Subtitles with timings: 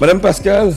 [0.00, 0.74] Madame Pascal.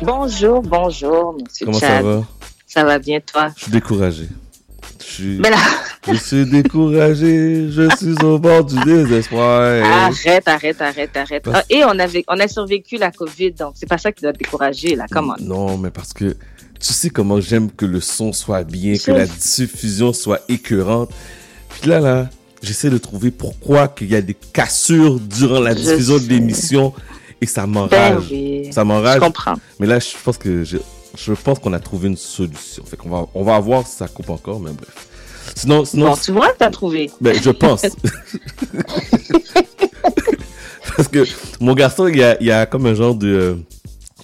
[0.00, 2.24] Bonjour, bonjour, monsieur Comment ça va?
[2.66, 3.52] Ça va bien, toi?
[3.54, 4.28] Je suis découragé.
[4.98, 5.42] Je suis,
[6.08, 9.84] je suis découragé, je suis au bord du désespoir.
[9.84, 11.48] Arrête, arrête, arrête, arrête.
[11.52, 14.32] Ah, et on, avait, on a survécu la COVID, donc c'est pas ça qui doit
[14.32, 15.36] te décourager, là, comment?
[15.38, 16.34] Non, mais parce que
[16.80, 21.10] tu sais comment j'aime que le son soit bien, que la diffusion soit écœurante.
[21.68, 22.30] Puis là, là,
[22.62, 26.94] j'essaie de trouver pourquoi qu'il y a des cassures durant la diffusion de l'émission
[27.40, 28.28] et ça m'enrage.
[28.30, 29.16] Ben Ça m'enrage.
[29.16, 29.54] Je comprends.
[29.78, 30.78] Mais là, je pense que je,
[31.16, 32.84] je pense qu'on a trouvé une solution.
[32.84, 35.08] Fait qu'on va, on va voir si ça coupe encore, mais bref.
[35.56, 36.10] Sinon, sinon.
[36.10, 37.10] Bon, tu vois, t'as trouvé.
[37.20, 37.82] Ben, je pense.
[40.96, 41.24] Parce que
[41.60, 43.56] mon garçon, il y a, il y a comme un genre de euh,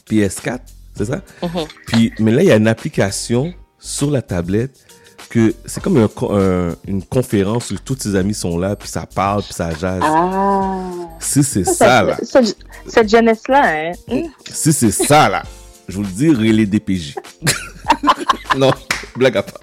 [0.08, 0.58] PS4,
[0.96, 1.22] c'est ça?
[1.42, 1.66] Mhm.
[1.86, 4.86] Puis, mais là, il y a une application sur la tablette
[5.30, 8.88] que c'est comme un co- un- une conférence où tous tes amis sont là, puis
[8.88, 10.02] ça parle, puis ça jase.
[10.04, 10.80] Ah.
[11.20, 12.16] Si c'est ça, là.
[12.22, 13.92] Cette, cette jeunesse-là, hein?
[14.08, 15.42] hum, Si c'est ça, là,
[15.88, 17.14] je vous le dis, les DPJ.
[18.58, 18.72] non,
[19.16, 19.60] blague à part.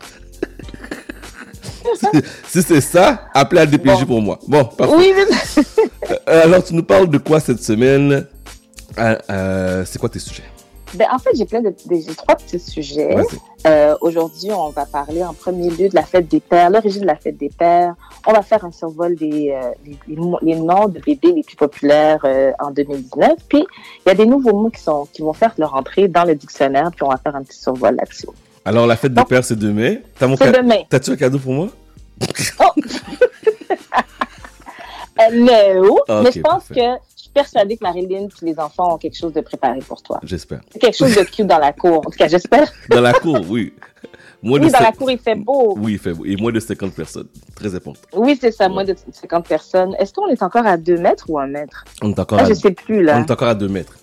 [2.49, 4.05] Si- c'est ça, appelez à DPJ Bon.
[4.05, 4.39] pour moi.
[4.47, 4.94] Bon, parfait.
[4.97, 5.64] Oui, mais...
[6.30, 8.25] Euh, alors, tu nous parles de quoi cette semaine?
[8.97, 10.44] Euh, euh, C'est quoi tes sujets?
[10.93, 13.16] Ben, en fait, j'ai plein de, j'ai trois petits sujets.
[13.66, 17.07] Euh, Aujourd'hui, on va parler en premier lieu de la fête des pères, l'origine de
[17.07, 17.93] la fête des pères.
[18.25, 22.21] On va faire un survol des euh, les, les noms de bébés les plus populaires
[22.23, 23.33] euh, en 2019.
[23.49, 23.65] Puis,
[24.05, 26.35] il y a des nouveaux mots qui sont qui vont faire leur entrée dans le
[26.35, 26.89] dictionnaire.
[26.95, 28.27] Puis, on va faire un petit survol là-dessus.
[28.63, 29.97] Alors, la fête des pères, c'est demain.
[30.17, 30.83] T'as mon demain.
[30.89, 31.67] T'as-tu un cadeau pour moi?
[35.19, 35.31] Euh,
[35.81, 36.75] no, Ah, mais je pense parfait.
[36.75, 37.06] que
[37.38, 40.19] persuadée que Marilyn les enfants ont quelque chose de préparé pour toi.
[40.23, 40.61] J'espère.
[40.80, 41.99] Quelque chose de cute dans la cour.
[41.99, 42.67] En tout cas, j'espère.
[42.89, 43.73] Dans la cour, oui.
[44.41, 45.75] Moins Oui, dans la cour, il fait beau.
[45.77, 46.25] Oui, il fait beau.
[46.25, 47.27] Et moins de 50 personnes.
[47.55, 47.99] Très important.
[48.13, 49.95] Oui, c'est ça, moins de 50 personnes.
[49.99, 51.83] Est-ce qu'on est encore à 2 mètres ou 1 mètre?
[52.03, 52.49] On est encore, Là, à...
[52.49, 53.19] je sais plus, on là.
[53.19, 53.97] est encore à 2 mètres.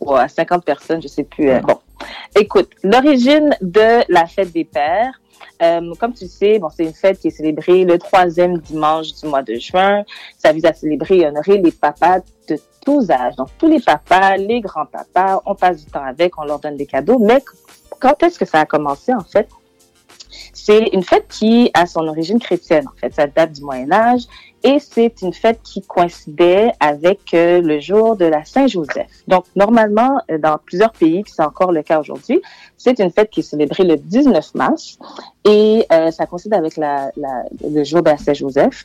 [0.00, 1.50] Ou à 50 personnes, je sais plus.
[1.60, 1.78] Bon.
[2.38, 5.20] Écoute, l'origine de la fête des pères,
[5.62, 9.26] euh, comme tu sais, bon, c'est une fête qui est célébrée le troisième dimanche du
[9.26, 10.04] mois de juin.
[10.38, 13.36] Ça vise à célébrer et honorer les papas de tous âges.
[13.36, 16.86] Donc, tous les papas, les grands-papas, on passe du temps avec, on leur donne des
[16.86, 17.18] cadeaux.
[17.18, 17.42] Mais
[17.98, 19.48] quand est-ce que ça a commencé, en fait?
[20.52, 23.14] C'est une fête qui a son origine chrétienne, en fait.
[23.14, 24.22] Ça date du Moyen Âge
[24.62, 29.08] et c'est une fête qui coïncidait avec euh, le jour de la Saint-Joseph.
[29.26, 32.42] Donc, normalement, euh, dans plusieurs pays, puis c'est encore le cas aujourd'hui,
[32.76, 34.98] c'est une fête qui est célébrée le 19 mars
[35.44, 38.84] et euh, ça coïncide avec le jour de la Saint-Joseph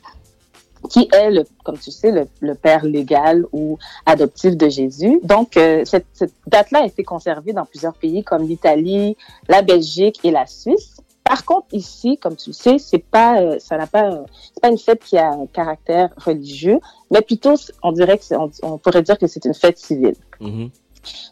[0.88, 5.18] qui est, comme tu sais, le, père légal ou adoptif de Jésus.
[5.24, 9.16] Donc, cette, cette date-là a été conservée dans plusieurs pays comme l'Italie,
[9.48, 10.96] la Belgique et la Suisse.
[11.26, 14.22] Par contre, ici, comme tu le sais, c'est pas, euh, ça n'a pas, euh,
[14.54, 16.78] c'est pas une fête qui a un caractère religieux,
[17.10, 20.14] mais plutôt, on dirait que, on, on pourrait dire que c'est une fête civile.
[20.40, 20.70] Mhm.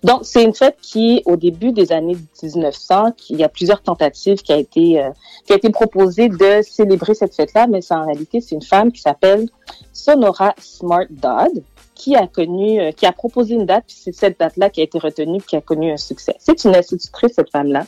[0.05, 3.83] Donc, c'est une fête qui, au début des années 1900, qui- il y a plusieurs
[3.83, 5.11] tentatives qui a été, euh,
[5.47, 8.93] qui a été proposée de célébrer cette fête-là, mais c'est en réalité, c'est une femme
[8.93, 9.49] qui s'appelle
[9.93, 11.63] Sonora Smart Dodd
[11.95, 14.85] qui a connu, euh, qui a proposé une date, puis c'est cette date-là qui a
[14.85, 16.35] été retenue, qui a connu un succès.
[16.41, 17.87] C'est une institutrice, cette femme-là.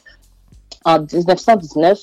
[0.86, 1.98] En 1919,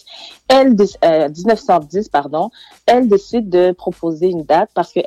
[0.49, 2.49] elle, dé- euh, 1910, pardon,
[2.85, 5.05] elle décide de proposer une date parce qu'elle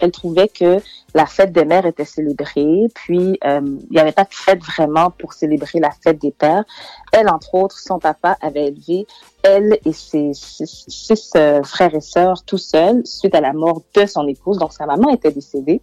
[0.00, 0.80] elle trouvait que
[1.14, 5.10] la fête des mères était célébrée, puis euh, il n'y avait pas de fête vraiment
[5.10, 6.64] pour célébrer la fête des pères.
[7.12, 9.06] Elle, entre autres, son papa avait élevé
[9.42, 14.06] elle et ses six, euh, frères et sœurs tout seuls suite à la mort de
[14.06, 14.56] son épouse.
[14.56, 15.82] Donc, sa maman était décédée.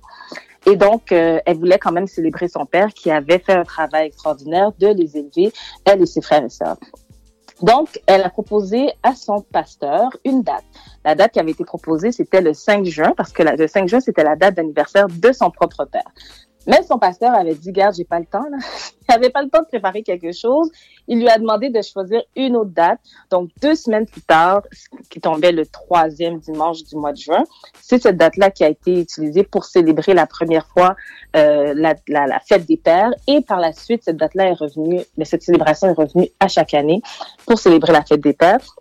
[0.66, 4.72] Et donc, elle voulait quand même célébrer son père qui avait fait un travail extraordinaire
[4.80, 5.54] de les élever,
[5.86, 6.78] elle et ses frères et sœurs.
[7.62, 10.66] Donc, elle a proposé à son pasteur une date.
[11.06, 14.00] La date qui avait été proposée, c'était le 5 juin, parce que le 5 juin,
[14.00, 16.12] c'était la date d'anniversaire de son propre père.
[16.68, 18.58] Mais son pasteur avait dit, garde, j'ai pas le temps, là.
[19.08, 20.72] Il avait pas le temps de préparer quelque chose.
[21.08, 23.00] Il lui a demandé de choisir une autre date.
[23.30, 24.64] Donc, deux semaines plus tard,
[25.12, 27.44] qui tombait le troisième dimanche du mois de juin,
[27.80, 30.96] c'est cette date-là qui a été utilisée pour célébrer la première fois
[31.36, 33.14] euh, la, la, la fête des pères.
[33.28, 36.74] Et par la suite, cette date-là est revenue, mais cette célébration est revenue à chaque
[36.74, 37.04] année
[37.46, 38.76] pour célébrer la fête des pères.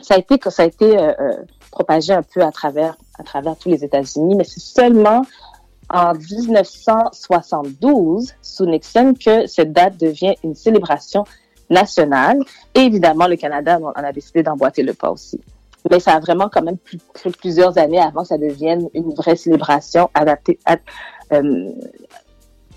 [0.00, 1.36] Ça a été, ça a été euh, euh,
[1.70, 5.22] propagé un peu à travers, à travers tous les États-Unis, mais c'est seulement
[5.92, 11.24] en 1972, sous Nixon, que cette date devient une célébration
[11.70, 12.38] nationale.
[12.74, 15.40] Et évidemment, le Canada en a décidé d'emboîter le pas aussi.
[15.90, 19.14] Mais ça a vraiment quand même pris, pris plusieurs années avant que ça devienne une
[19.14, 20.76] vraie célébration adaptée à,
[21.32, 21.70] euh,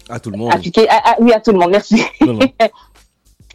[0.09, 0.53] À tout le monde.
[0.53, 1.71] appliquée à, à- oui, à tout le monde.
[1.71, 2.03] Merci.
[2.21, 2.39] Non, non.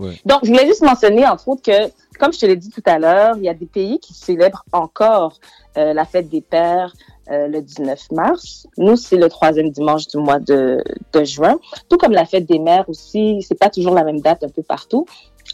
[0.01, 0.21] Ouais.
[0.27, 2.99] Donc, je voulais juste mentionner, entre autres, que, comme je te l'ai dit tout à
[2.99, 5.39] l'heure, il y a des pays qui célèbrent encore
[5.79, 6.93] euh, la fête des pères
[7.31, 8.67] euh, le 19 mars.
[8.77, 10.83] Nous, c'est le troisième dimanche du mois de,
[11.13, 11.59] de juin.
[11.89, 14.63] Tout comme la fête des mères aussi, c'est pas toujours la même date un peu
[14.63, 15.07] partout.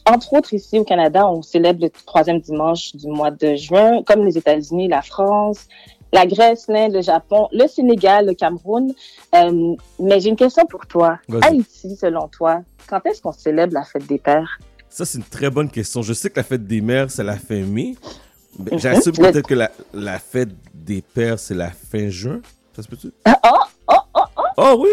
[0.06, 4.24] Entre autres, ici au Canada, on célèbre le troisième dimanche du mois de juin, comme
[4.24, 5.66] les États-Unis, la France,
[6.12, 8.92] la Grèce, l'Inde, le Japon, le Sénégal, le Cameroun.
[9.34, 11.18] Euh, mais j'ai une question pour toi.
[11.42, 14.58] Haïti, selon toi, quand est-ce qu'on célèbre la fête des pères?
[14.88, 16.02] Ça, c'est une très bonne question.
[16.02, 17.94] Je sais que la fête des mères, c'est la fin mai.
[18.58, 18.78] Mhm.
[18.78, 20.48] J'assume peut-être que la, la, fête
[20.84, 22.40] des pères, c'est la fin juin.
[22.74, 23.12] Ça se peut-tu?
[23.26, 23.32] oh,
[23.88, 24.42] oh, oh, oh!
[24.56, 24.90] Oh, oui!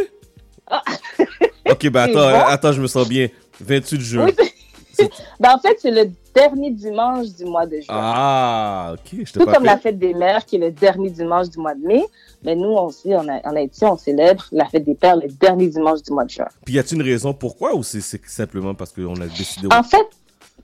[1.69, 3.27] Ok, ben attends, attends, je me sens bien.
[3.59, 4.27] 28 juin.
[5.39, 7.85] ben, en fait, c'est le dernier dimanche du mois de juin.
[7.89, 9.19] Ah, ok.
[9.25, 11.85] Je Tout comme la fête des mères, qui est le dernier dimanche du mois de
[11.85, 12.03] mai.
[12.43, 16.01] Mais nous aussi, en, en Haïti, on célèbre la fête des pères le dernier dimanche
[16.03, 16.47] du mois de juin.
[16.63, 19.67] Puis y a-t-il une raison pourquoi ou c'est simplement parce qu'on a décidé?
[19.71, 20.07] En fait,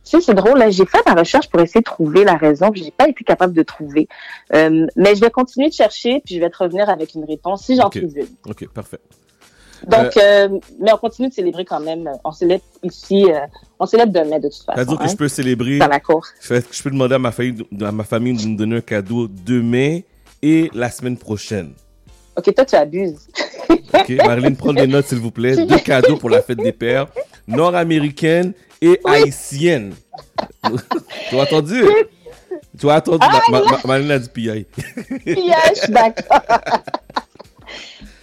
[0.04, 2.84] tu sais, c'est drôle, j'ai fait ma recherche pour essayer de trouver la raison, puis
[2.84, 4.08] j'ai pas été capable de trouver.
[4.54, 7.64] Euh, mais je vais continuer de chercher, puis je vais te revenir avec une réponse
[7.64, 8.28] si j'en trouve une.
[8.46, 9.00] OK, parfait.
[9.88, 12.10] Donc, euh, euh, mais on continue de célébrer quand même.
[12.24, 13.40] On célèbre ici, euh,
[13.80, 14.72] on célèbre demain de toute façon.
[14.76, 15.78] C'est-à-dire que je hein, peux célébrer.
[15.78, 16.26] Dans la cour.
[16.42, 19.28] Je, je peux demander à ma famille, à ma famille de me donner un cadeau
[19.28, 20.00] demain
[20.42, 21.74] et la semaine prochaine.
[22.38, 23.28] Ok, toi tu abuses.
[23.94, 25.66] ok, Marilyn, prends des notes s'il vous plaît.
[25.66, 27.08] Deux cadeaux pour la fête des pères,
[27.48, 29.94] nord-américaine et haïtienne.
[31.30, 31.84] tu as entendu?
[32.78, 33.26] Tu as entendu?
[33.30, 33.42] Ah,
[33.86, 34.66] Marilyn a dit PI.
[35.26, 36.42] PI, je suis d'accord.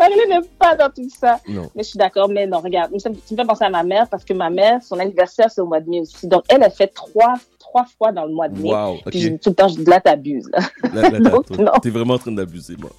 [0.00, 1.40] Marilyn n'est pas dans tout ça.
[1.46, 1.70] Non.
[1.74, 2.28] Mais je suis d'accord.
[2.28, 4.98] Mais non, regarde, tu me fais penser à ma mère parce que ma mère, son
[4.98, 6.26] anniversaire, c'est au mois de mai aussi.
[6.26, 8.70] Donc, elle a fait trois, trois fois dans le mois de mai.
[8.70, 10.50] Wow, Puis tout le temps, je dis là, t'abuses.
[10.94, 12.90] Là, là t'es vraiment en train d'abuser, moi.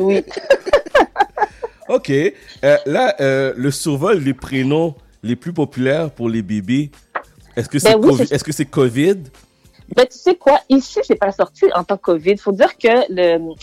[0.00, 0.24] oui.
[1.88, 2.10] OK.
[2.10, 6.90] Euh, là, euh, le survol des prénoms les plus populaires pour les bébés,
[7.56, 8.22] est-ce que c'est ben COVID?
[8.30, 9.18] Est-ce que c'est COVID?
[9.94, 10.58] Ben, tu sais quoi?
[10.68, 12.30] Ici, c'est pas sorti en tant que COVID.
[12.30, 13.54] Il faut dire que le,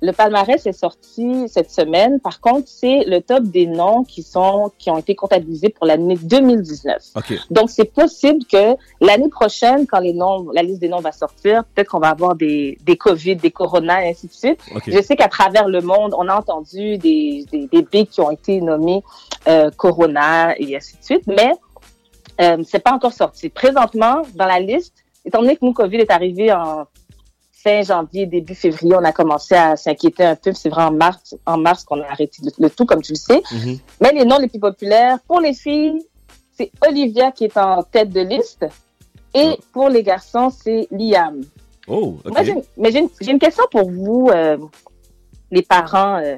[0.00, 2.20] le palmarès est sorti cette semaine.
[2.20, 6.16] Par contre, c'est le top des noms qui sont qui ont été comptabilisés pour l'année
[6.16, 7.02] 2019.
[7.50, 11.64] Donc, c'est possible que l'année prochaine, quand les noms, la liste des noms va sortir,
[11.74, 14.60] peut-être qu'on va avoir des des Covid, des Corona, et ainsi de suite.
[14.86, 18.60] Je sais qu'à travers le monde, on a entendu des des bébés qui ont été
[18.60, 19.02] nommés
[19.48, 21.52] euh, Corona et ainsi de suite, mais
[22.40, 23.48] euh, c'est pas encore sorti.
[23.48, 26.86] Présentement, dans la liste, étant donné que nous, Covid est arrivé en
[27.62, 30.52] fin janvier, début février, on a commencé à s'inquiéter un peu.
[30.52, 33.40] C'est vraiment en mars, en mars qu'on a arrêté le, tout, comme tu le sais.
[33.40, 33.80] Mm-hmm.
[34.00, 36.04] Mais les noms les plus populaires, pour les filles,
[36.56, 38.66] c'est Olivia qui est en tête de liste.
[39.34, 39.62] Et oh.
[39.72, 41.42] pour les garçons, c'est Liam.
[41.86, 42.64] Oh, OK.
[42.76, 44.58] mais j'ai une, question pour vous, euh,
[45.50, 46.36] les parents euh,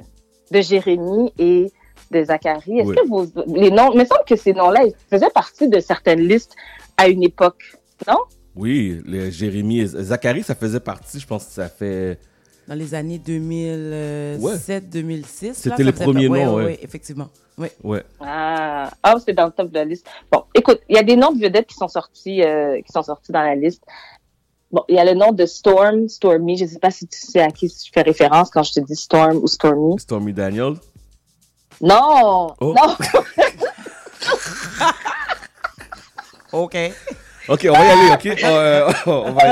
[0.50, 1.73] de Jérémy et
[2.11, 2.81] de Zachary.
[2.81, 6.20] Est-ce que vos, les noms, il me semble que ces noms-là faisaient partie de certaines
[6.20, 6.55] listes
[6.96, 7.76] à une époque,
[8.06, 8.19] non?
[8.56, 12.19] Oui, les Jérémy et Zachary, ça faisait partie, je pense que ça fait.
[12.67, 15.55] Dans les années 2007-2006.
[15.55, 16.76] C'était le premier nom, oui.
[16.82, 17.29] effectivement.
[17.58, 17.73] Ouais.
[17.82, 18.05] ouais.
[18.20, 20.06] Ah, oh, c'est dans le top de la liste.
[20.31, 23.02] Bon, écoute, il y a des noms de vedettes qui sont sortis, euh, qui sont
[23.02, 23.82] sortis dans la liste.
[24.70, 26.56] Bon, il y a le nom de Storm, Stormy.
[26.56, 28.81] Je ne sais pas si tu sais à qui je fais référence quand je te
[28.81, 29.99] dis Storm ou Stormy.
[29.99, 30.75] Stormy Daniel?
[31.81, 32.55] Non!
[32.61, 32.75] Oh.
[32.75, 32.97] Non!
[36.52, 36.76] OK.
[37.50, 38.38] Ok, on va y aller, ok?
[38.44, 39.43] Euh, on va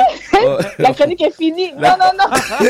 [0.79, 1.73] La chronique est finie.
[1.73, 2.37] Non, non, non.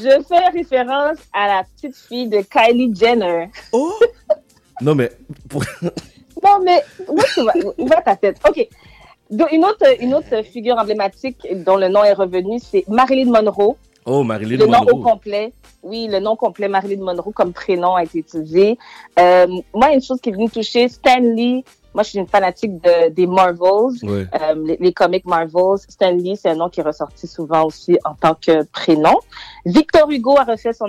[0.00, 3.48] Je fais référence à la petite fille de Kylie Jenner.
[3.72, 3.92] Oh!
[4.80, 5.12] non, mais.
[6.42, 6.82] non, mais
[7.78, 8.38] va, ta tête?
[8.48, 8.66] Ok.
[9.52, 13.76] une, autre, une autre figure emblématique dont le nom est revenu, c'est Marilyn Monroe.
[14.04, 14.86] Oh, Marilyn Monroe.
[14.86, 15.52] Le nom complet.
[15.82, 18.78] Oui, le nom complet Marilyn Monroe comme prénom a été utilisé.
[19.18, 21.62] Euh, moi, une chose qui est venue toucher, Stanley
[21.94, 25.78] moi, je suis une fanatique de, des Marvels, euh, les, comics Marvels.
[25.88, 29.18] Stan Lee, c'est un nom qui est ressorti souvent aussi en tant que prénom.
[29.66, 30.86] Victor Hugo a refait son,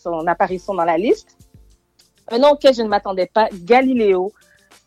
[0.00, 1.36] son apparition dans la liste.
[2.30, 4.32] Un nom auquel je ne m'attendais pas, Galiléo.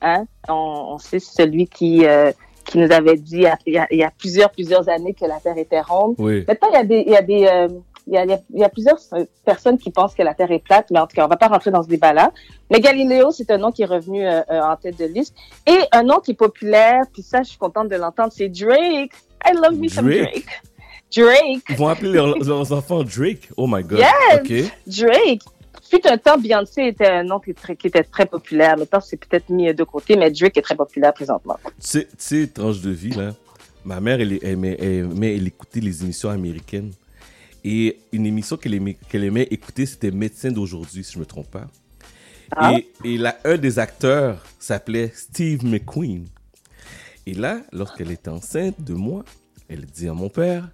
[0.02, 0.26] Hein?
[0.50, 2.32] On, on sait celui qui euh,
[2.66, 5.40] qui nous avait dit il y, a, il y, a, plusieurs plusieurs années que la
[5.40, 6.16] Terre était ronde.
[6.18, 6.44] Oui.
[6.48, 7.68] Maintenant, il y a des il y a des euh,
[8.12, 8.98] il y, a, il y a, plusieurs
[9.46, 11.48] personnes qui pensent que la Terre est plate, mais en tout cas, on va pas
[11.48, 12.34] rentrer dans ce débat-là.
[12.70, 15.34] Mais Galiléo, c'est un nom qui est revenu euh, euh, en tête de liste.
[15.66, 19.14] Et un nom qui est populaire, puis ça, je suis contente de l'entendre, c'est Drake.
[19.46, 20.46] I love me some Drake?
[21.16, 21.64] Drake.
[21.70, 23.50] Ils vont appeler leurs, enfants Drake.
[23.56, 24.00] Oh my God.
[24.00, 25.42] Yes, Drake.
[25.90, 28.78] Fut un temps, Beyoncé était un nom qui, qui était très populaire.
[28.78, 31.58] Maintenant, c'est peut-être mis de côté, mais Drake est très populaire présentement.
[31.80, 33.32] Tu sais, tranche de vie, là.
[33.84, 36.92] Ma mère, elle, elle, elle écoutait les émissions américaines.
[37.64, 41.68] Et une émission qu'elle aimait, écouter, c'était Médecin d'aujourd'hui, si je me trompe pas.
[42.56, 42.74] Ah.
[42.74, 46.28] Et, et là, un des acteurs s'appelait Steve McQueen.
[47.26, 49.24] Et là, lorsqu'elle était enceinte de moi,
[49.70, 50.70] elle dit à mon père,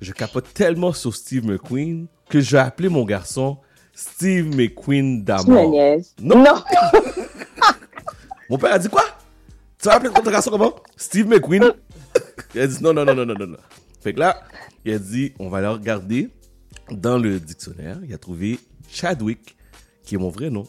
[0.00, 3.58] je capote tellement sur Steve McQueen que je vais appeler mon garçon
[3.92, 5.74] Steve McQueen d'amour.
[6.20, 6.36] Non.
[6.36, 6.54] Non.
[8.50, 9.04] Mon père a dit quoi
[9.78, 10.74] Tu vas appeler ton garçon comment?
[10.96, 11.74] Steve McQueen
[12.54, 13.56] Il a dit non, non, non, non, non, non.
[14.00, 14.42] Fait que là,
[14.84, 16.30] il a dit on va aller regarder
[16.90, 17.98] dans le dictionnaire.
[18.06, 19.56] Il a trouvé Chadwick,
[20.04, 20.66] qui est mon vrai nom.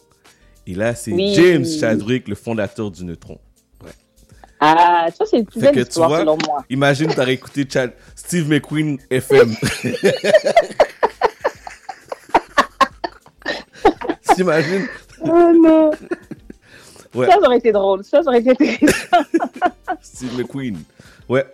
[0.68, 1.34] Et là, c'est Oui.
[1.36, 3.40] James Chadwick, le fondateur du neutron.
[3.84, 3.92] Ouais.
[4.60, 6.66] Ah, ça, c'est une plus belle que tu histoire, vois, selon moi.
[6.70, 9.56] imagine, t'aurais écouté Chad- Steve McQueen FM.
[14.36, 14.88] T'imagines?
[15.22, 15.92] Oh non.
[17.14, 17.28] Ouais.
[17.28, 18.04] Ça, ça aurait été drôle.
[18.04, 19.18] Ça, ça aurait été intéressant.
[20.02, 20.78] Steve McQueen.
[21.28, 21.46] Ouais.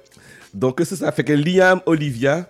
[0.56, 1.12] Donc, c'est ça.
[1.12, 2.48] Fait que Liam Olivia.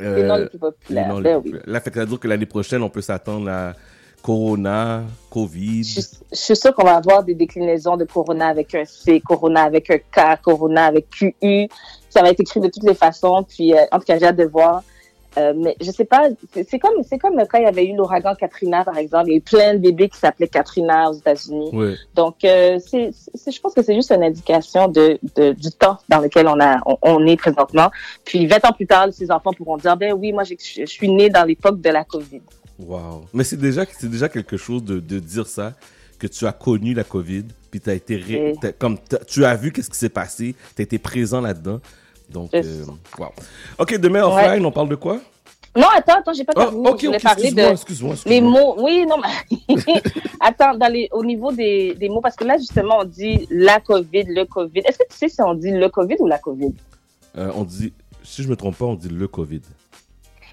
[0.00, 1.14] euh, Les noms les plus populaires.
[1.16, 1.54] les Ben oui.
[1.66, 3.74] Là, fait que ça veut dire que l'année prochaine, on peut s'attendre à
[4.22, 5.84] Corona, Covid.
[5.84, 6.00] Je,
[6.32, 9.88] je suis sûre qu'on va avoir des déclinaisons de Corona avec un C, Corona avec
[9.90, 11.68] un K, Corona avec QU.
[12.10, 13.44] Ça va être écrit de toutes les façons.
[13.44, 14.82] Puis, euh, en tout cas, j'ai hâte de voir.
[15.38, 18.34] Euh, mais je sais pas, c'est comme, c'est comme quand il y avait eu l'ouragan
[18.34, 19.26] Katrina, par exemple.
[19.28, 21.70] Il y a eu plein de bébés qui s'appelaient Katrina aux États-Unis.
[22.14, 23.10] Donc, euh, c'est,
[23.50, 26.78] je pense que c'est juste une indication de, de- du temps dans lequel on, a,
[26.86, 27.90] on, on est présentement.
[28.24, 31.08] Puis, 20 ans plus tard, ces enfants pourront dire, ben oui, moi, j'ai- je suis
[31.08, 32.42] né dans l'époque de la COVID.
[32.80, 33.24] Wow.
[33.32, 35.74] Mais c'est déjà, c'est déjà quelque chose de, de dire ça,
[36.18, 38.58] que tu as connu la COVID, puis été, ré- Oui.
[38.60, 38.96] t'as- comme
[39.28, 41.78] tu as vu qu'est-ce qui s'est passé, tu as été présent là-dedans.
[42.28, 42.84] Donc, euh,
[43.18, 43.28] wow.
[43.78, 45.18] Ok, demain offline, on parle de quoi?
[45.76, 46.88] Non, attends, attends, j'ai pas Oh, terminé.
[46.90, 48.74] ok, je voulais ok, parler excuse-moi, de excuse-moi, les mots.
[48.78, 49.74] Oui, non, mais
[50.40, 53.78] attends, dans les, au niveau des, des mots, parce que là, justement, on dit la
[53.80, 54.80] COVID, le COVID.
[54.80, 56.74] Est-ce que tu sais si on dit le COVID ou la COVID?
[57.36, 57.92] Euh, on dit,
[58.24, 59.60] si je me trompe pas, on dit le COVID.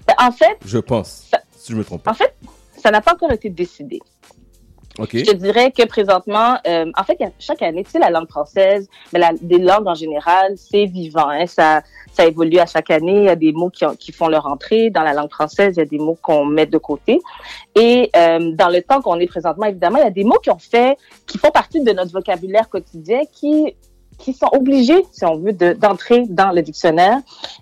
[0.06, 2.12] Ben, en fait, Je pense, Ça- si je me trompe pas.
[2.12, 2.34] en fait,
[2.76, 3.98] ça n'a pas encore été décidé.
[5.24, 9.18] Je dirais que présentement, euh, en fait, chaque année, tu sais, la langue française, mais
[9.18, 11.28] la, des langues en général, c'est vivant.
[11.28, 13.16] Hein, ça, ça évolue à chaque année.
[13.18, 15.74] Il y a des mots qui, ont- qui font leur entrée dans la langue française.
[15.76, 17.20] Il y a des mots qu'on met de côté.
[17.74, 20.50] Et euh, dans le temps qu'on est présentement, évidemment, il y a des mots qui
[20.50, 23.74] ont fait, qui font partie de notre vocabulaire quotidien, qui
[24.18, 27.18] qui sont obligés, si on veut, de- d'entrer dans le dictionnaire.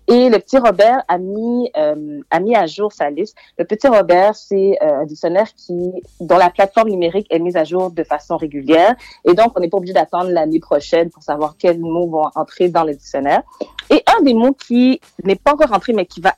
[0.06, 3.36] Et le petit Robert a mis, euh, a mis à jour sa liste.
[3.58, 7.64] Le petit Robert, c'est euh, un dictionnaire qui, dont la plateforme numérique est mise à
[7.64, 8.94] jour de façon régulière.
[9.24, 12.68] Et donc, on n'est pas obligé d'attendre l'année prochaine pour savoir quels mots vont entrer
[12.68, 13.42] dans le dictionnaire.
[13.90, 16.34] Et un des mots qui n'est pas encore entré, mais qui va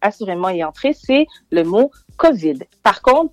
[0.00, 2.58] assurément y entrer, c'est le mot COVID.
[2.82, 3.32] Par contre,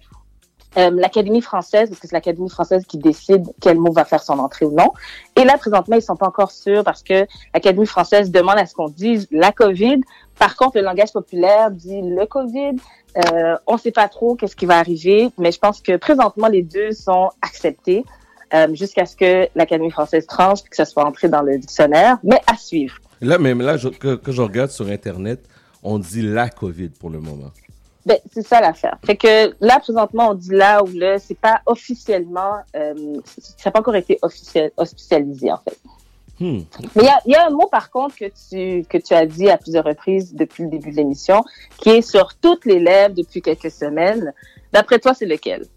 [0.77, 4.39] euh, l'Académie française, parce que c'est l'Académie française qui décide quel mot va faire son
[4.39, 4.91] entrée ou non.
[5.35, 8.73] Et là, présentement, ils sont pas encore sûrs parce que l'Académie française demande à ce
[8.73, 10.01] qu'on dise la COVID.
[10.39, 12.77] Par contre, le langage populaire dit le COVID.
[13.17, 16.63] Euh, on sait pas trop qu'est-ce qui va arriver, mais je pense que présentement, les
[16.63, 18.05] deux sont acceptés
[18.53, 22.39] euh, jusqu'à ce que l'Académie française tranche que ça soit entré dans le dictionnaire, mais
[22.47, 22.95] à suivre.
[23.19, 25.45] Là, même là, que, que je regarde sur Internet,
[25.83, 27.51] on dit la COVID pour le moment.
[28.05, 28.97] Ben, c'est ça l'affaire.
[29.05, 33.71] Fait que là, présentement, on dit là ou là, c'est pas officiellement, euh, ça n'a
[33.71, 35.77] pas encore été officiel, officialisé, en fait.
[36.39, 36.61] Hmm.
[36.95, 39.13] Mais il y a, il y a un mot, par contre, que tu, que tu
[39.13, 41.43] as dit à plusieurs reprises depuis le début de l'émission,
[41.77, 44.33] qui est sur toutes les lèvres depuis quelques semaines.
[44.73, 45.67] D'après toi, c'est lequel?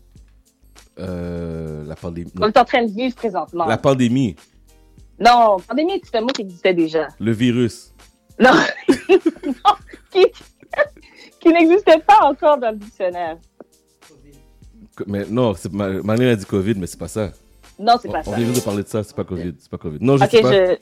[0.98, 2.32] Euh, la pandémie.
[2.40, 3.66] On est en train de vivre présentement.
[3.66, 4.36] La pandémie,
[5.18, 7.08] Non, pandémie, c'est un mot qui existait déjà.
[7.20, 7.92] le virus.
[8.40, 8.52] Non,
[9.46, 9.74] non
[10.10, 10.26] qui,
[11.44, 13.36] qui n'existait pas encore dans le dictionnaire.
[15.06, 17.30] Mais non, c'est- Ma- Marlène a dit Covid, mais c'est pas ça.
[17.78, 18.36] Non, c'est On, pas on ça.
[18.36, 19.54] vient juste de parler de ça, c'est pas Covid.
[19.58, 19.98] C'est pas Covid.
[20.00, 20.52] Non, je Ok, sais pas.
[20.52, 20.76] je...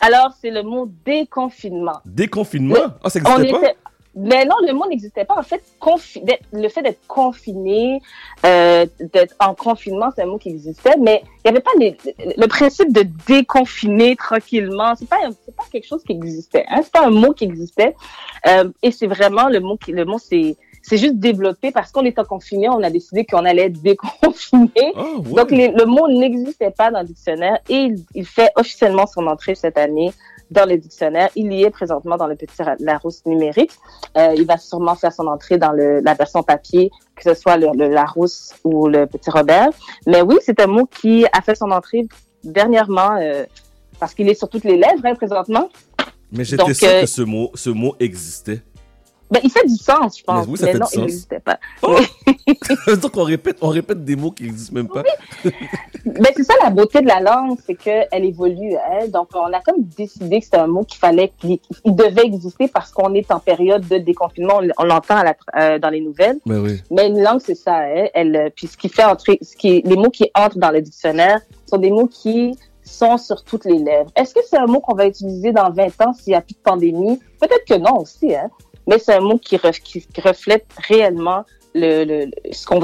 [0.00, 2.00] Alors, c'est le mot déconfinement.
[2.04, 2.76] Déconfinement?
[3.04, 3.68] Ah, ça On n'existait pas?
[3.70, 3.76] était...
[4.14, 5.36] Mais non, le mot n'existait pas.
[5.38, 8.00] En fait, confi- le fait d'être confiné,
[8.44, 11.96] euh, d'être en confinement, c'est un mot qui existait, mais il n'y avait pas les-
[12.36, 14.94] le principe de déconfiner tranquillement.
[14.96, 15.16] C'est pas,
[15.46, 16.64] c'est pas quelque chose qui existait.
[16.68, 16.80] Hein?
[16.82, 17.94] C'est pas un mot qui existait.
[18.46, 22.04] Euh, et c'est vraiment le mot qui, le mot c'est, c'est juste développé parce qu'on
[22.04, 24.70] était confiné, on a décidé qu'on allait être déconfiné.
[24.76, 25.34] Ouais.
[25.36, 29.26] Donc, les- le mot n'existait pas dans le dictionnaire et il, il fait officiellement son
[29.26, 30.12] entrée cette année
[30.52, 31.30] dans le dictionnaire.
[31.34, 33.72] Il y est présentement dans le petit Larousse numérique.
[34.16, 37.56] Euh, il va sûrement faire son entrée dans le, la version papier, que ce soit
[37.56, 39.70] le, le Larousse ou le petit Robert.
[40.06, 42.06] Mais oui, c'est un mot qui a fait son entrée
[42.44, 43.44] dernièrement euh,
[43.98, 45.68] parce qu'il est sur toutes les lèvres hein, présentement.
[46.30, 48.62] mais j'étais sûr euh, que ce mot, ce mot existait.
[49.32, 50.46] Ben, il fait du sens, je pense.
[50.46, 51.58] Mais oui, ça fait non, du il n'existait pas.
[53.00, 55.02] Donc, on répète, on répète des mots qui n'existent même pas.
[56.04, 58.74] Ben, c'est ça la beauté de la langue, c'est qu'elle évolue.
[58.76, 59.08] Hein?
[59.08, 62.68] Donc, on a comme décidé que c'était un mot qu'il fallait, qu'il il devait exister
[62.68, 64.60] parce qu'on est en période de déconfinement.
[64.76, 66.38] On, l'entend à la- euh, dans les nouvelles.
[66.44, 66.82] Mais oui.
[66.90, 67.78] Mais une langue, c'est ça.
[67.78, 68.08] Hein?
[68.12, 70.82] Elle, euh, puis ce qui fait entrer, ce qui, les mots qui entrent dans le
[70.82, 74.10] dictionnaire sont des mots qui sont sur toutes les lèvres.
[74.14, 76.54] Est-ce que c'est un mot qu'on va utiliser dans 20 ans s'il n'y a plus
[76.54, 77.18] de pandémie?
[77.40, 78.34] Peut-être que non aussi.
[78.34, 78.50] Hein?
[78.86, 82.80] Mais c'est un mot qui, qui reflète réellement le, le, ce qu'on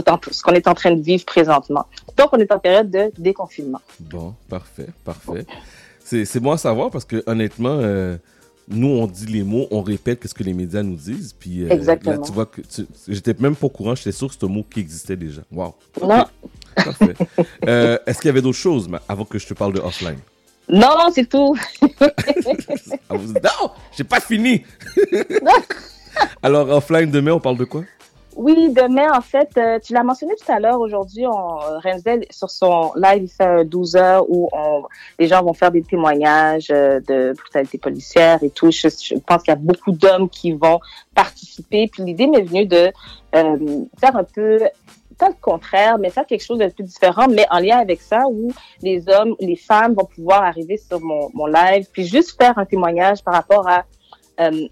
[0.55, 1.85] est en train de vivre présentement.
[2.17, 3.81] Donc, on est en période de déconfinement.
[4.01, 5.45] Bon, parfait, parfait.
[6.05, 8.17] C'est bon à savoir parce que honnêtement, euh,
[8.67, 11.35] nous, on dit les mots, on répète ce que les médias nous disent.
[11.39, 12.13] Puis euh, Exactement.
[12.17, 12.63] là, tu vois que
[13.07, 15.43] j'étais même pas au courant, j'étais sûr que c'était un mot qui existait déjà.
[15.53, 15.75] Wow.
[16.01, 16.25] Non.
[16.75, 17.15] Parfait.
[17.67, 20.19] euh, Est-ce qu'il y avait d'autres choses avant que je te parle de offline?
[20.71, 21.55] Non, non, c'est tout.
[23.11, 24.63] Non, j'ai pas fini.
[26.43, 27.83] Alors, offline, demain, on parle de quoi?
[28.37, 32.49] Oui, demain, en fait, euh, tu l'as mentionné tout à l'heure, aujourd'hui, euh, Renzel, sur
[32.51, 34.85] son live, il fait 12 heures où on,
[35.19, 38.71] les gens vont faire des témoignages euh, de brutalité policière et tout.
[38.71, 38.89] Je,
[39.27, 40.79] pense qu'il y a beaucoup d'hommes qui vont
[41.17, 41.89] participer.
[41.89, 42.93] Puis l'idée m'est venue de
[43.35, 44.61] euh, faire un peu
[45.19, 48.23] pas le contraire, mais faire quelque chose de plus différent, mais en lien avec ça,
[48.31, 48.53] où
[48.83, 53.23] les hommes, les femmes vont pouvoir arriver sur mon, live, puis juste faire un témoignage
[53.23, 53.85] par rapport à
[54.41, 54.69] euh,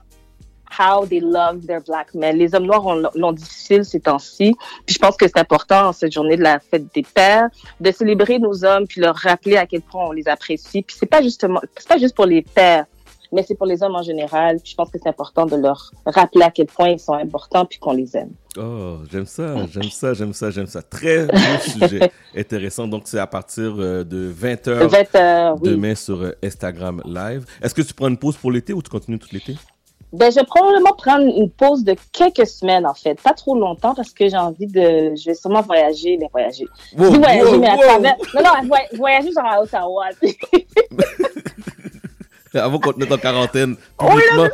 [0.79, 2.37] how they love their black men.
[2.37, 4.55] Les hommes noirs l'ont difficile ces temps-ci.
[4.85, 7.49] Puis je pense que c'est important en cette journée de la fête des pères
[7.81, 10.83] de célébrer nos hommes puis leur rappeler à quel point on les apprécie.
[10.83, 12.87] Puis c'est pas justement, c'est pas juste pour les pères,
[13.33, 14.59] mais c'est pour les hommes en général.
[14.63, 17.65] Puis je pense que c'est important de leur rappeler à quel point ils sont importants
[17.65, 18.31] puis qu'on les aime.
[18.59, 20.83] Oh, j'aime ça, j'aime ça, j'aime ça, j'aime ça.
[20.83, 22.87] Très beau sujet intéressant.
[22.87, 25.71] Donc, c'est à partir euh, de 20h 20h, oui.
[25.71, 27.45] demain sur euh, Instagram Live.
[27.61, 29.57] Est-ce que tu prends une pause pour l'été ou tu continues tout l'été?
[30.17, 33.21] Ben, je vais probablement prendre une pause de quelques semaines, en fait.
[33.21, 35.15] Pas trop longtemps parce que j'ai envie de.
[35.15, 36.67] Je vais sûrement voyager, mais voyager.
[36.97, 37.83] Wow, voyager, wow, mais à wow.
[37.83, 38.17] travers.
[38.35, 40.05] Non, non, voy- voyager genre à Ottawa.
[42.55, 44.49] Avant qu'on te mette en quarantaine Oui, publiquement.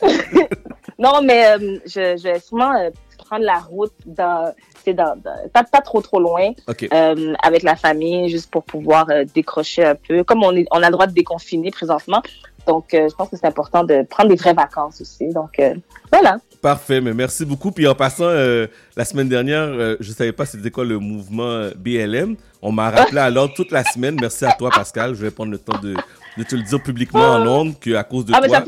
[0.98, 4.52] non, mais euh, je, je vais sûrement euh, prendre la route dans.
[4.86, 6.52] Dans, dans- pas, pas trop trop loin
[6.92, 10.80] euh, avec la famille juste pour pouvoir euh, décrocher un peu comme on est on
[10.80, 12.22] a le droit de déconfiner présentement
[12.66, 15.74] donc euh, je pense que c'est important de prendre des vraies vacances aussi donc euh,
[16.12, 17.70] voilà Parfait, mais merci beaucoup.
[17.70, 22.34] Puis en passant, euh, la semaine dernière, je savais pas c'était quoi le mouvement BLM.
[22.60, 24.16] On m'a rappelé alors toute la semaine.
[24.20, 25.14] Merci à toi, Pascal.
[25.14, 25.94] Je vais prendre le temps de,
[26.36, 28.62] de te le dire publiquement en ondes qu'à cause de ah toi,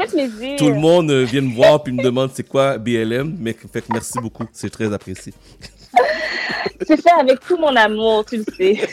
[0.59, 3.37] tout le monde vient me voir puis me demande c'est quoi BLM.
[3.41, 4.45] Mais fait merci beaucoup.
[4.53, 5.33] C'est très apprécié.
[6.87, 8.77] C'est fait avec tout mon amour tu le sais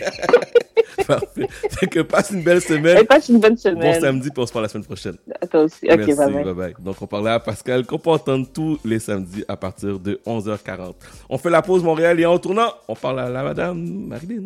[1.08, 1.48] Parfait.
[1.72, 2.98] Fait que passe une belle semaine.
[2.98, 5.18] et passe une bonne Bon semaine samedi, puis on se parle la semaine prochaine.
[5.42, 6.74] à toi aussi ok Merci, bye bye bye bye.
[6.80, 10.94] Donc, on parlait à Pascal qu'on peut entendre tous les samedis à partir de 11h40.
[11.30, 14.44] On fait la pause Montréal et en tournant, on parle à la madame Marilyn.